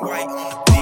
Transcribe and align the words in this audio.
white. 0.00 0.73